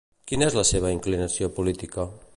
[0.29, 2.11] Quina és la seva inclinació política?